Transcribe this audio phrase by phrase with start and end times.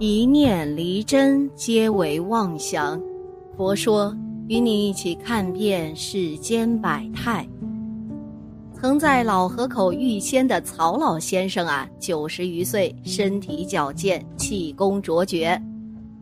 [0.00, 3.00] 一念离真，皆为妄想。
[3.56, 4.12] 佛说，
[4.48, 7.46] 与你一起看遍世间百态。
[8.74, 15.62] 曾在老河口遇仙的曹老先生啊，九十余岁，身体矫健，气功卓绝。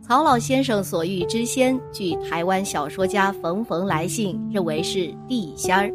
[0.03, 5.91] 曹老先生所遇之仙，据台湾小说家冯冯来信认为是地仙儿。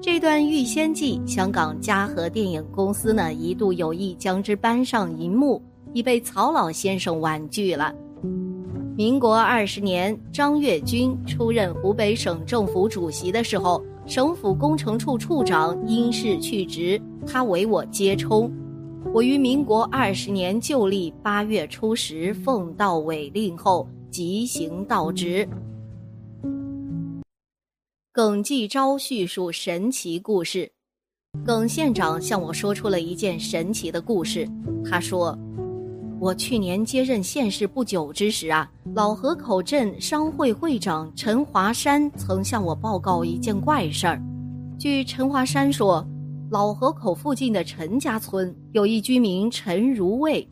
[0.00, 5.60] 这段遇仙记，香港嘉禾电影公司呢一度有意将之搬上银幕，
[5.92, 7.94] 已被曹老先生婉拒了。
[8.96, 13.82] 民国二十年，张月军出任湖北省政府主席的时候。
[14.08, 18.50] 省府工程处处长因事去职，他为我接充。
[19.12, 25.46] 我于民国二十年旧历八月初十奉到委令后，即行到职。
[28.10, 30.72] 耿继昭叙述神奇故事，
[31.44, 34.48] 耿县长向我说出了一件神奇的故事。
[34.82, 35.38] 他说。
[36.20, 44.20] 我去年接任县市不久之时啊，老河口镇商会会长陈华山曾向我报告一件怪事儿。
[44.76, 46.04] 据陈华山说，
[46.50, 50.46] 老河口附近的陈家村有一居民陈如卫，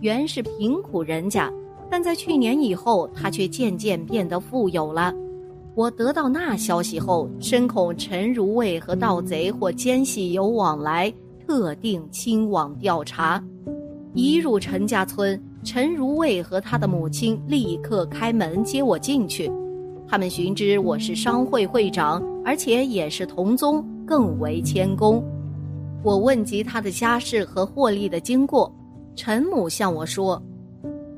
[0.00, 1.50] 原是贫苦人家，
[1.90, 5.14] 但在去年以后，他却渐渐变得富有了。
[5.74, 11.12] 我得到那消息后，深恐陈如卫和盗贼或奸细有往来，
[11.46, 13.42] 特定亲往调查。
[14.16, 19.52] 一入陈家村，陈如卫和他的母亲立刻开门接我进去。
[20.08, 25.22] 他们寻知我是商会会长，而且也是同宗，更为谦恭。
[26.02, 28.74] 我问及他的家世和获利的经过，
[29.14, 30.42] 陈母向我说：“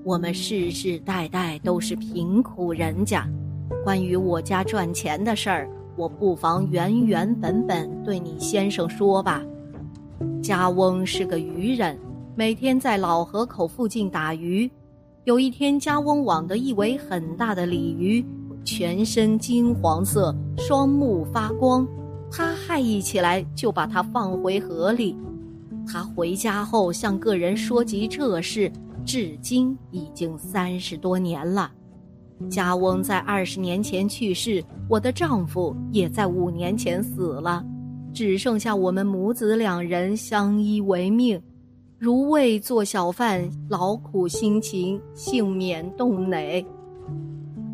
[0.03, 3.25] 我们世世代代都是贫苦人家，
[3.85, 9.41] 关于我家赚钱的事儿，我不妨原原本本对你先生说吧。
[10.43, 11.97] 家翁是个渔人。”
[12.39, 14.71] 每天在老河口附近打鱼，
[15.25, 18.25] 有一天家翁网的一尾很大的鲤鱼，
[18.65, 21.85] 全身金黄色，双目发光。
[22.31, 25.17] 他害意起来，就把它放回河里。
[25.85, 28.71] 他回家后向个人说及这事，
[29.05, 31.69] 至今已经三十多年了。
[32.49, 37.67] 家翁在二十年前去世，我的丈夫也在五年前死了，
[38.13, 41.43] 只剩下我们母子两人相依为命。
[42.01, 46.65] 如为做小贩，劳苦辛勤，幸免冻馁。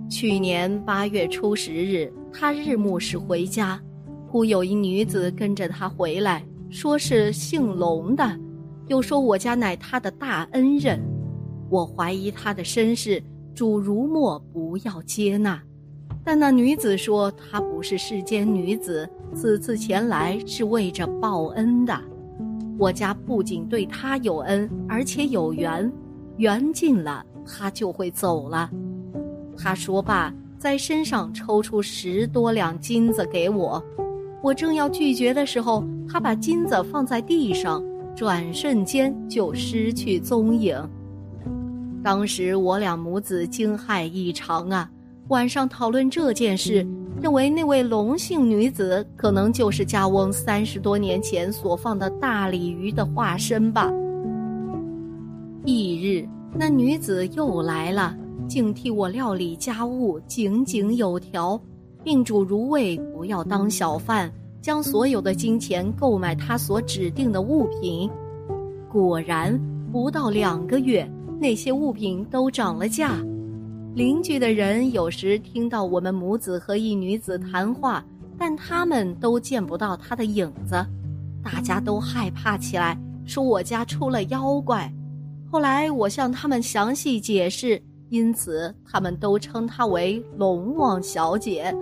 [0.09, 3.79] 去年八月初十日，他日暮时回家，
[4.27, 8.41] 忽有一女子跟着他回来，说是姓龙的，
[8.87, 10.99] 又说我家乃他的大恩人。
[11.69, 13.23] 我怀疑他的身世，
[13.55, 15.63] 主如莫不要接纳。
[16.25, 21.95] 但那女子说，她不是世间女子，此次前来是为着报恩的。
[22.79, 25.91] 我家不仅对他有恩，而且有缘，
[26.37, 28.71] 缘尽了，他就会走了。
[29.57, 33.83] 他说罢，在身上抽出十多两金子给我。
[34.43, 37.83] 我正要拒绝的时候，他把金子放在地上，
[38.17, 40.77] 转瞬间就失去踪影。
[42.03, 44.91] 当时我俩母子惊骇异常啊！
[45.29, 46.87] 晚上讨论这件事。
[47.25, 53.91] 认为那位龙姓女子可能就是家翁三十多年前所放的大鲤鱼的化身吧。
[55.65, 58.15] 翌日，那女子又来了，
[58.47, 61.59] 竟替我料理家务，井井有条，
[62.03, 64.31] 并嘱如卫不要当小贩，
[64.61, 68.11] 将所有的金钱购买他所指定的物品。
[68.93, 69.59] 果然，
[69.91, 73.17] 不到两个月，那些物品都涨了价。
[73.95, 78.05] 邻居的人有时听到我们母子和一女子谈话，
[78.37, 80.85] 但他们都见不到她的影子，
[81.45, 84.93] 大家都害怕起来，说我家出了妖怪。
[85.49, 91.73] 后来我向他们详细解释，因此他们都称她为龙王小姐。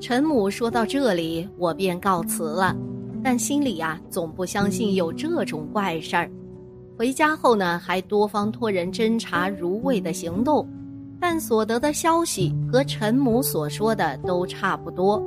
[0.00, 2.74] 陈母说到这里，我便告辞了，
[3.22, 6.28] 但心里呀，总不相信有这种怪事儿。
[6.98, 10.68] 回家后呢，还多方托人侦查如卫的行动，
[11.20, 15.22] 但所得的消息和陈母所说的都差不多。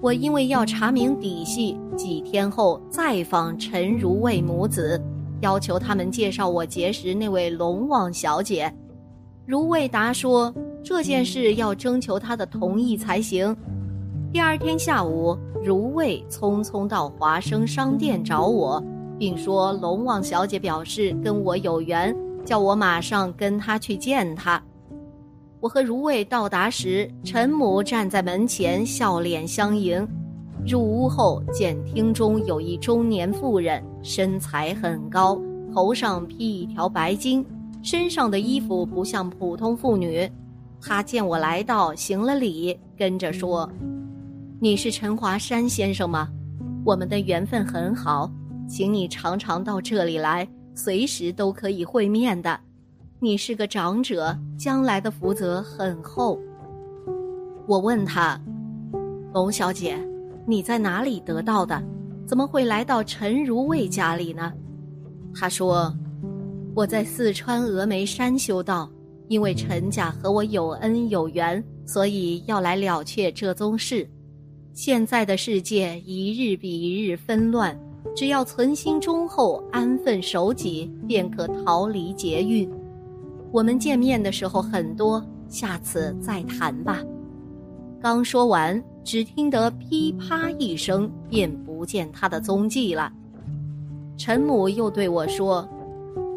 [0.00, 5.02] 我因为要查明底细，几天后再访陈如卫母子，
[5.40, 8.72] 要求他们介绍我结识那位龙王小姐。
[9.44, 10.54] 如卫答说
[10.84, 13.56] 这件事要征求他的同意才行。
[14.32, 18.80] 第二天下午，如卫匆匆到华生商店找我。
[19.22, 22.12] 并说龙王小姐表示跟我有缘，
[22.44, 24.60] 叫我马上跟她去见她。
[25.60, 30.04] 我和如卫到达时，陈母站在门前笑脸相迎。
[30.66, 35.40] 入屋后，见厅中有一中年妇人，身材很高，
[35.72, 37.44] 头上披一条白巾，
[37.80, 40.28] 身上的衣服不像普通妇女。
[40.80, 43.70] 她见我来到，行了礼，跟着说
[44.58, 46.28] ：“你是陈华山先生吗？
[46.84, 48.28] 我们的缘分很好，
[48.72, 52.58] 请你常常到这里来，随时都可以会面的。
[53.20, 56.40] 你是个长者，将来的福泽很厚。”
[57.68, 58.40] 我问他
[59.34, 59.98] ：“龙小姐，
[60.46, 61.84] 你在哪里得到的？
[62.26, 64.50] 怎么会来到陈如蔚家里呢？”
[65.36, 65.94] 他说
[66.74, 68.90] ：“我在四川峨眉山修道，
[69.28, 74.08] 因为陈家和我有恩有缘，所以要来了却这宗事。
[74.72, 77.78] 现在的世界一日比一日纷乱，
[78.14, 82.70] 只要存心忠厚、安分守己，便可逃离劫运。
[83.50, 87.02] 我们见面的时候很多，下次再谈吧。”
[88.00, 93.12] 刚说完，只听得噼啪一声，便不见他的踪迹了。
[94.16, 95.66] 陈母又对我说：“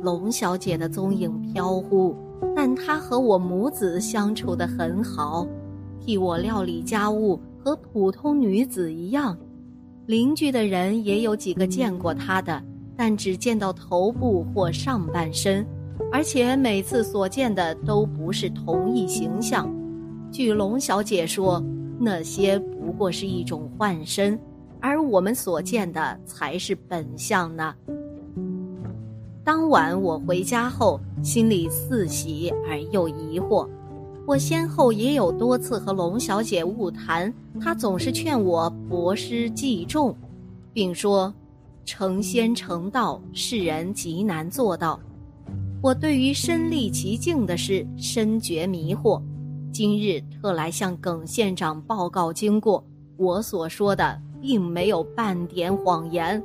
[0.01, 2.15] 龙小姐的踪影飘忽，
[2.55, 5.45] 但她和我母子相处的很好，
[5.99, 9.37] 替我料理家务，和普通女子一样。
[10.05, 12.61] 邻居的人也有几个见过他的，
[12.95, 15.65] 但只见到头部或上半身，
[16.11, 19.73] 而且每次所见的都不是同一形象。
[20.31, 21.63] 据龙小姐说，
[21.99, 24.39] 那些不过是一种幻身。”
[24.81, 27.73] 而我们所见的才是本相呢。
[29.43, 33.67] 当晚我回家后，心里似喜而又疑惑。
[34.25, 40.15] 我先后也有多次和龙小姐晤谈，她总是劝我博施济众，
[40.73, 41.33] 并说
[41.85, 44.99] ：“成仙成道，世人极难做到。”
[45.81, 49.21] 我对于身历其境的事深觉迷惑，
[49.71, 52.83] 今日特来向耿县长报告经过。
[53.17, 54.21] 我所说的。
[54.45, 56.39] 并没有半点谎言。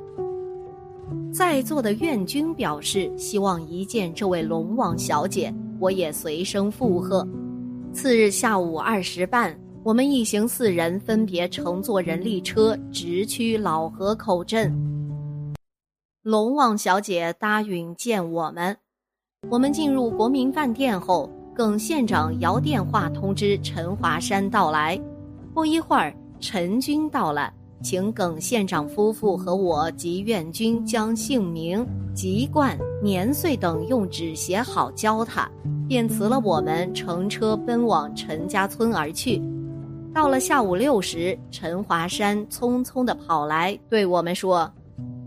[1.31, 7.27] 在座的愿君表示希望一见这位龙王小姐，我也随声附和。
[7.93, 14.73] 次日下午二时半，我们一行四人分别乘坐人力车直趋老河口镇。
[16.23, 18.75] 龙王小姐答允见我们。
[19.49, 24.99] 我们进入国民饭店后，耿县长摇电话通知陈华山到来。
[25.53, 27.53] 不一会儿，陈军到了。
[27.83, 35.49] 请耿县长夫妇和我及院君将姓名、籍贯、年岁等用纸写好交他，
[35.91, 39.41] 便辞了我们，乘车奔往陈家村而去。
[40.13, 44.71] 到了下午六时，陈华山匆匆地跑来，对我们说：“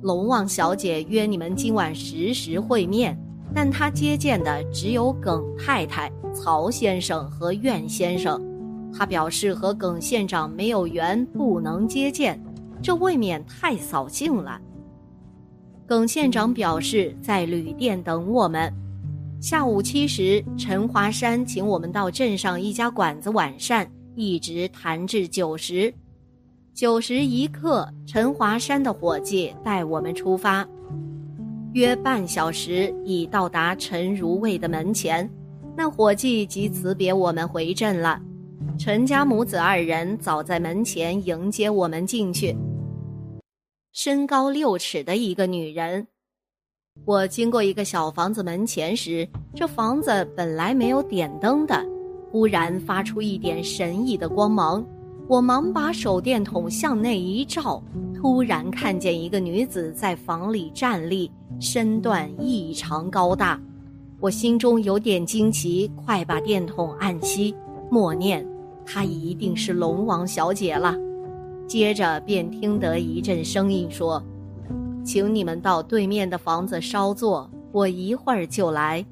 [0.00, 3.14] 龙王小姐约你们今晚十时会面，
[3.54, 8.42] 但她接见的只有耿太太、曹先生和苑先生。”
[8.96, 12.42] 他表示和耿县长没有缘，不能接见，
[12.82, 14.58] 这未免太扫兴了。
[15.86, 18.72] 耿县长表示在旅店等我们。
[19.44, 25.92] 下午七时，陈华山请我们到镇上一家馆子晚膳，一直谈至九时。
[26.72, 30.66] 九时一刻，陈华山的伙计带我们出发，
[31.74, 35.30] 约半小时已到达陈如蔚的门前，
[35.76, 38.18] 那伙计即辞别我们回镇了。
[38.78, 42.56] 陈家母子二人早在门前迎接我们进去。
[43.92, 46.06] 身高六尺的一个女人，
[47.06, 51.84] 我经过一个小房子门前时，这房子本来没有点灯的，
[52.30, 54.82] 忽然发出一点神异的光芒。
[55.28, 57.82] 我忙把手电筒向内一照，
[58.14, 63.60] 突然看见一个女子在房里站立，身段异常高大。
[64.18, 67.54] 我心中有点惊奇，快把电筒按熄，
[67.90, 68.46] 默念。
[68.86, 70.96] 她一定是龙王小姐了，
[71.66, 74.22] 接着便听得一阵声音说
[75.04, 79.04] ：“请你们到对面的房子稍坐，我一会儿就来。”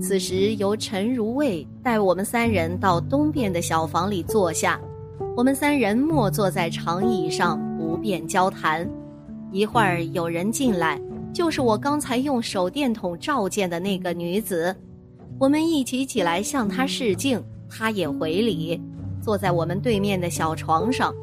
[0.00, 4.78] 此时由陈如蔚带我们三人到东边的小房里坐下，
[5.34, 8.86] 我们三人默坐在长椅上，不便交谈。
[9.50, 11.00] 一会儿有人进来，
[11.32, 14.76] 就是我刚才用手电筒照见的那个女子，
[15.38, 17.42] 我们一起起来向她示敬。
[17.66, 18.78] 她也回礼，
[19.22, 21.14] 坐在我们对面的小床上。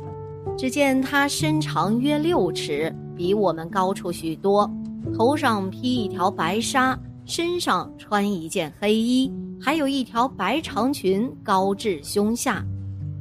[0.57, 4.69] 只见她身长约六尺，比我们高出许多，
[5.13, 12.63] 头上披一条白纱，身上穿一件黑衣，还有一条白长裙高至胸下。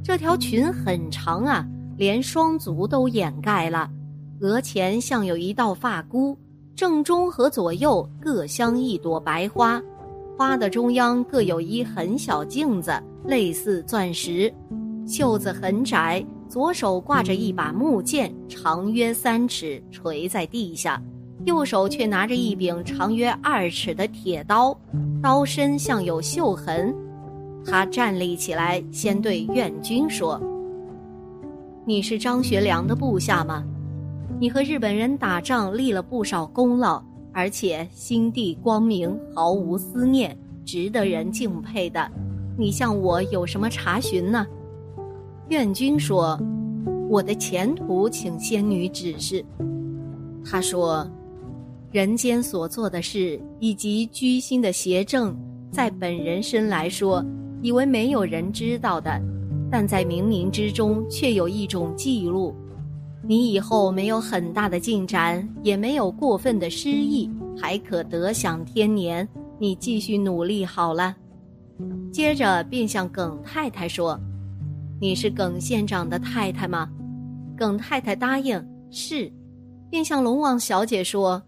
[0.03, 1.65] 这条裙很长啊，
[1.97, 3.89] 连双足都掩盖了。
[4.41, 6.37] 额前像有一道发箍，
[6.75, 9.81] 正中和左右各镶一朵白花。
[10.37, 12.91] 花的中央各有一很小镜子，
[13.25, 14.53] 类似钻石。
[15.07, 21.01] 袖子很窄，左手挂着一把木剑，长约三尺，垂在地下。
[21.45, 24.77] 右手却拿着一柄长约二尺的铁刀，
[25.21, 26.93] 刀身像有锈痕。
[27.65, 30.41] 他站立起来，先对院军说
[31.85, 33.63] ：“你是张学良的部下吗？
[34.39, 37.01] 你和日本人打仗立了不少功劳，
[37.31, 42.09] 而且心地光明，毫无思念，值得人敬佩的。
[42.57, 44.45] 你向我有什么查询呢？”
[45.49, 46.39] 愿君说
[47.09, 49.43] ：“我的前途，请仙女指示。”
[50.45, 51.09] 他说。
[51.89, 55.35] 人间所做的事以及居心的邪正，
[55.71, 57.25] 在本人身来说，
[57.61, 59.19] 以为没有人知道的，
[59.71, 62.53] 但在冥冥之中却有一种记录。
[63.23, 69.27] 你以后没有很大的进展，也没有过分的失意，还可得享天年。
[69.57, 71.15] 你继续努力好了。
[72.11, 74.19] 接着便向耿太太说
[74.99, 76.89] ：“你是耿县长的太太吗？”
[77.57, 79.31] 耿太太答应是，
[79.89, 81.41] 便向龙王小姐说。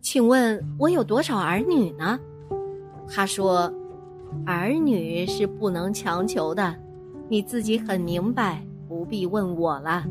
[0.00, 2.18] 请问我有多少儿女呢？
[3.08, 3.72] 他说
[4.46, 6.74] ：“儿女是不能强求的，
[7.28, 10.04] 你自己很明白，不必问我了。”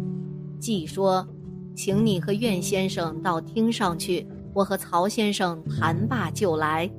[0.60, 1.28] 即说
[1.76, 6.90] ：“请你和苑先生到厅上去，我和曹先生谈罢就来。”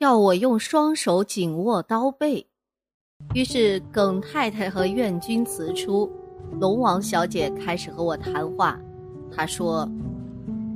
[0.00, 2.46] 要我用双手紧握刀背，
[3.34, 6.10] 于是耿太太和愿君辞出，
[6.60, 8.78] 龙王小姐开始和我谈话。
[9.34, 9.88] 她说。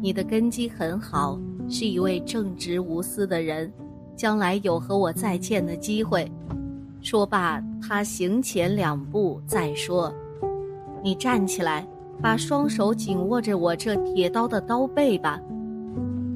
[0.05, 3.73] 你的根基很好，是一位正直无私的人，
[4.17, 6.29] 将来有和我再见的机会。
[7.01, 10.13] 说罢，他行前两步再说
[11.05, 11.87] ：“你站起来，
[12.21, 15.41] 把双手紧握着我这铁刀的刀背吧。”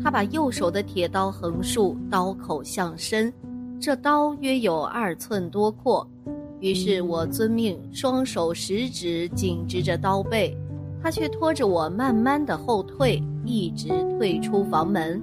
[0.01, 3.33] 他把右手的铁刀横竖，刀口向深，
[3.81, 6.07] 这刀约有二寸多阔。
[6.61, 10.57] 于是我遵命，双手食指紧执着刀背。
[11.03, 15.23] 他却拖着我慢慢的后退，一直退出房门。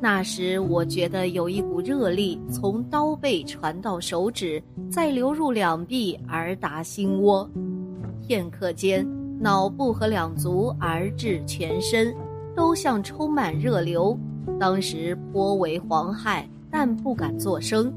[0.00, 7.48] 那时我觉得有一股热力从刀背传到手指，再流入两臂而达心窝。
[8.26, 9.06] 片刻间，
[9.40, 12.14] 脑部和两足而至全身，
[12.54, 14.18] 都像充满热流。
[14.60, 17.92] 当时颇为惶骇，但不敢作声。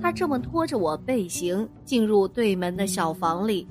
[0.00, 3.66] 他这么拖着我背行，进入对门的小房里。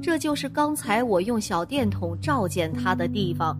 [0.00, 3.58] 这就是刚才我用小电筒照见他的地方，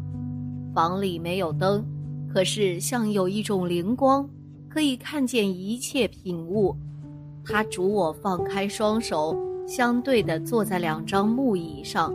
[0.74, 1.84] 房里没有灯，
[2.32, 4.28] 可是像有一种灵光，
[4.68, 6.76] 可以看见一切品物。
[7.44, 12.14] 他嘱我放开双手，相对的坐在两张木椅上，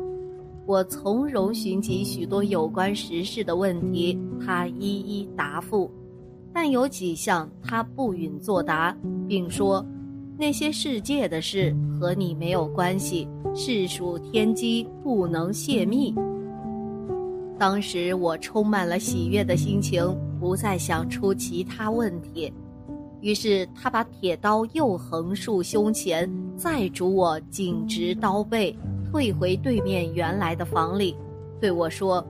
[0.66, 5.92] 我从容寻及许多有关时事的问题，他一一答复，
[6.54, 8.96] 但有几项他不允作答，
[9.28, 9.86] 并说。
[10.36, 16.14] 那些世界的事和你没有关系，是属天机，不能泄密。
[17.60, 20.04] 当时我充满了喜悦的心情，
[20.40, 22.52] 不再想出其他问题。
[23.22, 28.76] 于是他把铁刀又横竖胸前，再嘱我紧直刀背，
[29.10, 31.16] 退回对面原来的房里，
[31.62, 32.26] 对我说：“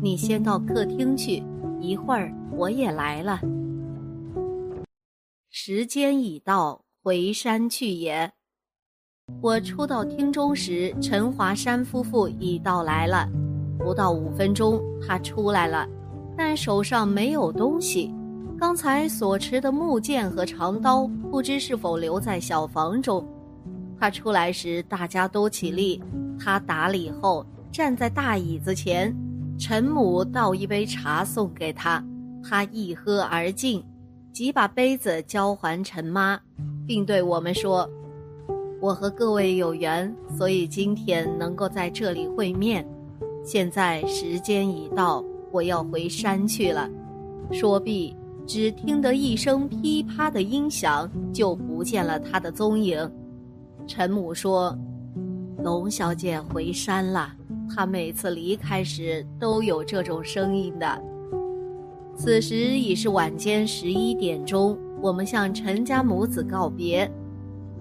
[0.00, 1.42] 你先到客厅去，
[1.80, 3.40] 一会儿我也来了。”
[5.50, 6.82] 时间已到。
[7.00, 8.30] 回山去也。
[9.40, 13.26] 我初到厅中时，陈华山夫妇已到来了。
[13.78, 15.88] 不到五分钟，他出来了，
[16.36, 18.12] 但手上没有东西。
[18.58, 23.26] 刚才所持的木剑和长刀，不知是否留在小房中。
[23.98, 26.02] 他出来时，大家都起立。
[26.38, 29.16] 他打礼后，站在大椅子前。
[29.58, 32.04] 陈母倒一杯茶送给他，
[32.42, 33.82] 他一喝而尽，
[34.32, 36.38] 即把杯子交还陈妈。
[36.86, 37.86] 并对我们说
[38.80, 42.86] ：“我和各位有缘，所以今天能够在这里会面。
[43.44, 46.88] 现在时间已到，我要回山去了。”
[47.52, 48.16] 说毕，
[48.46, 53.10] 只听得一声噼啪的音响，就不见了他的踪影。
[53.86, 54.74] 陈母说
[55.62, 57.34] ：“龙小姐回山了。
[57.74, 60.98] 她每次离开时都有这种声音的。”
[62.18, 64.76] 此时已是晚间十一点钟。
[65.00, 67.08] 我们向陈家母子告别，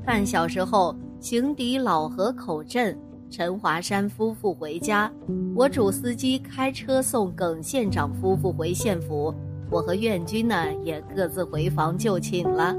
[0.06, 2.96] 半小时后行抵老河口镇，
[3.32, 5.12] 陈华山夫妇回家，
[5.56, 9.34] 我主司机开车送耿县长夫妇回县府，
[9.72, 12.76] 我和院军呢也各自回房就寝了。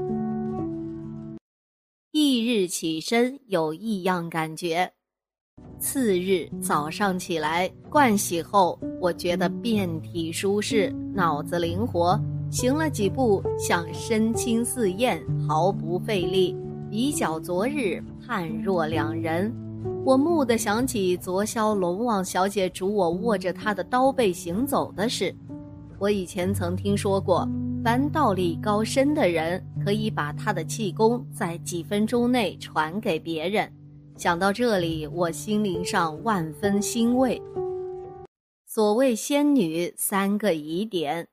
[2.13, 4.93] 翌日起身有异样感觉，
[5.79, 12.19] 次日早上起来盥洗后，我觉得遍体舒适，脑子灵活。
[12.51, 16.55] 行了几步，像身轻似燕，毫不费力，
[16.89, 19.53] 比较昨日判若两人。
[20.03, 25.33] 我蓦地想起昨宵龙王小姐嘱我握着她的刀背行走的事。
[25.99, 27.47] 我以前曾听说过，
[27.83, 33.71] 凡道力高深的人，可以把他的气功在几分钟内传给别人。
[34.19, 37.41] 想到这里，我心灵上万分欣慰。
[38.67, 41.25] 所谓仙女三个疑点：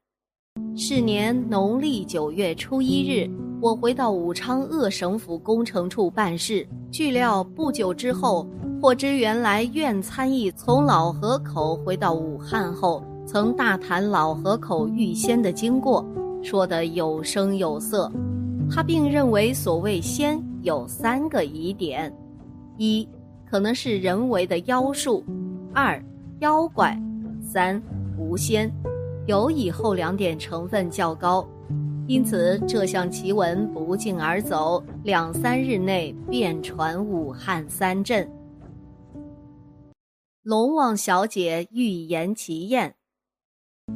[0.76, 3.28] 是年农历九月初一日，
[3.60, 6.64] 我回到武昌鄂省府工程处办事。
[6.92, 8.46] 据料不久之后，
[8.80, 16.06] 获知原来苑参议从老河口回到武汉后，曾大谈老河口遇仙的经过，
[16.40, 18.08] 说得有声有色。
[18.70, 22.16] 他并认为所谓仙有三个疑点。
[22.78, 23.08] 一，
[23.48, 25.22] 可能是人为的妖术；
[25.72, 26.02] 二，
[26.40, 26.94] 妖怪；
[27.42, 27.80] 三，
[28.16, 28.70] 狐仙，
[29.26, 31.46] 有以后两点成分较高，
[32.06, 38.28] 因此这项奇闻不胫而走，两三日内便传武汉三镇。
[40.42, 42.94] 龙王小姐预言奇艳。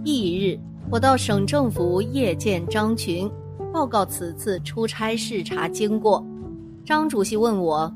[0.05, 0.59] 翌日，
[0.91, 3.31] 我到省政府夜见张群，
[3.73, 6.25] 报告此次出差视察经过。
[6.85, 7.93] 张主席问我。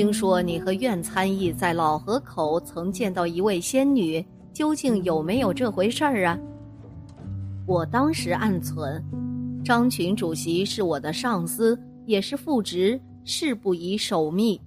[0.00, 6.38] 听说你和苑参议在老河口曾见到一位仙女，究竟有没有这回事儿啊？
[7.66, 9.04] 我当时暗存，
[9.62, 14.58] 张群主席是我的上司，也是副职，事不宜守密，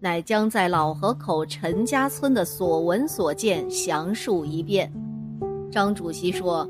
[0.00, 4.92] 乃将在老河口陈家村的所闻所见详述一遍。
[5.70, 6.68] 张主席说：“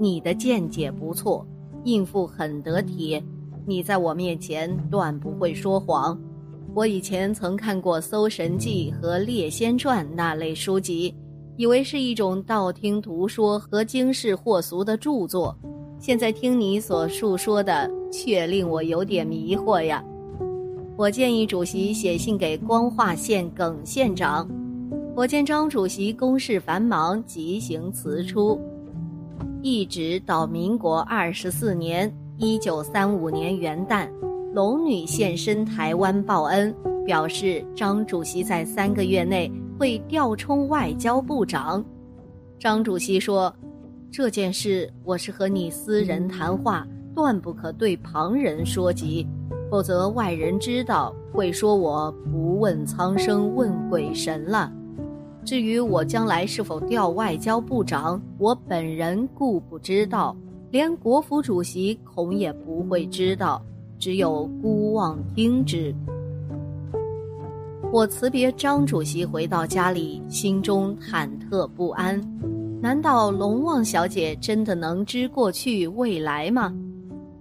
[0.00, 1.46] 你的见解不错，
[1.84, 3.22] 应付很得体，
[3.66, 6.18] 你在我面前断不会说谎。”
[6.74, 11.14] 我以前曾看过《搜神记》和《猎仙传》那类书籍，
[11.56, 15.56] 以为是一种道听途说和惊世惑俗的著作。
[16.00, 20.04] 现在听你所述说的，却令我有点迷惑呀。
[20.96, 24.48] 我建议主席写信给光化县耿县长。
[25.14, 28.60] 我见张主席公事繁忙，即行辞出。
[29.62, 34.08] 一直到民国二十四年（一九三五年）元旦。
[34.54, 36.72] 龙女现身台湾报恩，
[37.04, 41.84] 表示张主席在三个月内会调充外交部长。
[42.56, 43.52] 张主席说
[44.12, 49.26] ：“这件事我是和你私人谈话，断不可对旁人说及，
[49.68, 54.72] 否则外人知道会说我不问苍生问鬼神了。
[55.44, 60.36] 至于我将来是否调外交部长，我本人固不知道，
[60.70, 63.60] 连国府主席恐也不会知道。”
[64.04, 65.94] 只有孤望听之。
[67.90, 72.20] 我辞别张主席，回到家里，心中忐忑不安。
[72.82, 76.70] 难道龙旺小姐真的能知过去未来吗？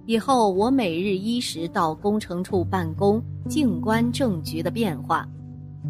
[0.06, 5.28] 以后我每日一时到工程处办公，静观政局的变化。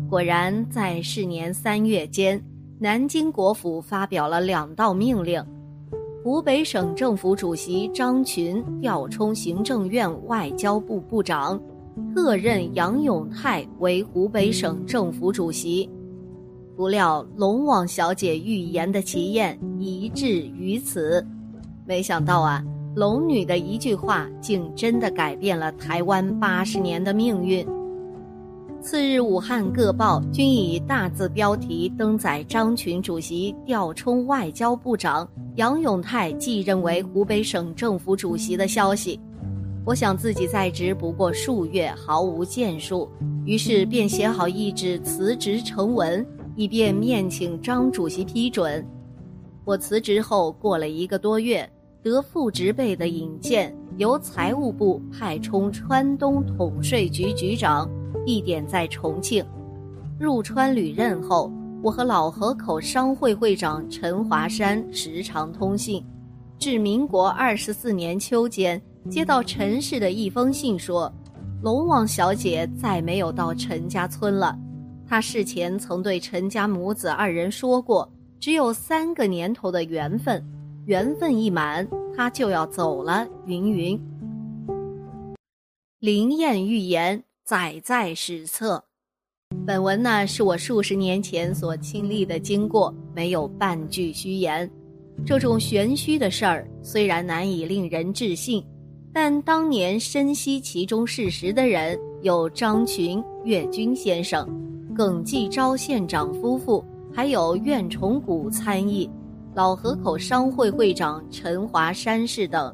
[0.09, 2.43] 果然，在是年三月间，
[2.79, 5.39] 南京国府发表了两道命令。
[6.23, 11.61] 湖北省政府主席张群调充行政院外交部部长，
[12.15, 15.89] 特任杨永泰为湖北省政府主席。
[16.77, 21.21] 不料龙王小姐预言的奇宴一至于此，
[21.85, 22.63] 没想到啊，
[22.95, 27.67] 龙女的一句话竟真的改变了台湾八十年的命运。
[28.83, 39.17] 次日，武汉各报均以大字标题登载张群主席调充外交部长，杨永泰继任为湖北省政府主席的消息。
[39.85, 43.09] 我想自己在职不过数月，毫无建树，
[43.45, 46.25] 于是便写好一纸辞职呈文，
[46.57, 48.85] 以便面请张主席批准。
[49.63, 51.67] 我辞职后过了一个多月，
[52.03, 57.89] 得副职辈的引荐，由财务部派充川东统税局局长。
[58.25, 59.45] 地点在重庆。
[60.19, 66.03] 入川履任后，我和老河口商会会长陈华山时常通信。
[66.57, 71.11] 至民国二十四年秋间，接到陈氏的一封信，说
[71.61, 74.57] 龙王小姐再没有到陈家村了。
[75.05, 78.09] 他事前曾对陈家母子二人说过，
[78.39, 80.41] 只有三个年头的缘分，
[80.85, 83.27] 缘分一满，他就要走了。
[83.45, 83.99] 云云。
[85.99, 87.21] 灵验预言。
[87.43, 88.81] 载在史册。
[89.67, 94.69] 本文呢是我数十年前所亲历的经过，没有半句虚言。
[95.25, 98.65] 这种玄虚的事儿虽然难以令人置信，
[99.13, 104.47] 但当年深悉其中事实的人有张群、岳军先生、
[104.95, 109.09] 耿继昭县长夫妇，还有苑崇古参议、
[109.53, 112.73] 老河口商会会长陈华山氏等。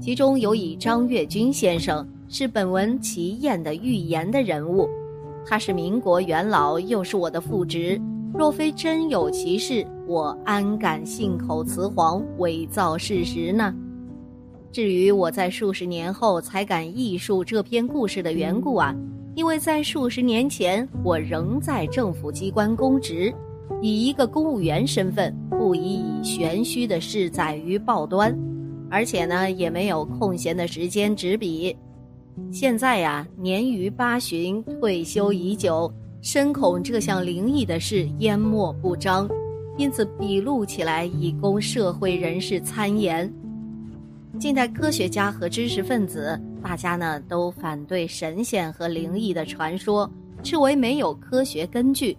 [0.00, 2.08] 其中有以张岳军先生。
[2.30, 4.86] 是本文奇艳的预言的人物，
[5.46, 7.98] 他是民国元老，又是我的父侄。
[8.34, 13.74] 若非真有其事，我安敢信口雌黄，伪造事实呢？
[14.70, 18.94] 至于我在数十年后才敢忆述这篇故事的缘故啊，
[19.34, 23.32] 因为在数十年前，我仍在政府机关公职，
[23.80, 28.38] 以一个公务员身份，不宜以玄虚的事载于报端，
[28.90, 31.74] 而且呢，也没有空闲的时间执笔。
[32.50, 39.28] 现在呀，年逾八旬，退休已久，深恐这项灵异的事淹没不彰，
[39.76, 43.32] 因此笔录起来以供社会人士参研。
[44.38, 50.10] 近代科学家和知识分子，大家呢都反对神仙和灵异的传说，
[50.42, 52.16] 视为没有科学根据。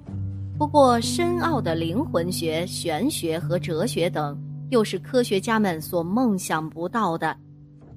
[0.58, 4.38] 不过，深奥的灵魂学、玄学和哲学等，
[4.70, 7.36] 又是科学家们所梦想不到的。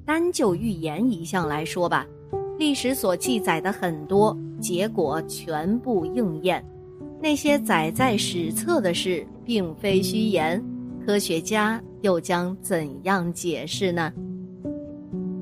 [0.05, 2.07] 单就预言一项来说吧，
[2.59, 6.65] 历史所记载的很多结果全部应验。
[7.21, 10.63] 那些载在史册的事，并非虚言。
[11.05, 14.13] 科学家又将怎样解释呢？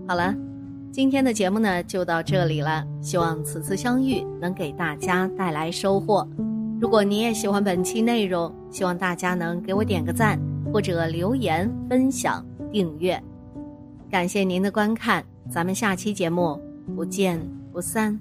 [0.07, 0.35] 好了，
[0.91, 2.85] 今天的节目呢就到这里了。
[3.01, 6.27] 希望此次相遇能给大家带来收获。
[6.81, 10.41] 如果你也喜欢本期内容，希望大家能给我点个赞，
[10.73, 13.23] 或者留言、分享、订阅。
[14.11, 16.61] 感谢您的观看，咱们下期节目
[16.97, 17.41] 不见
[17.73, 18.19] 不散。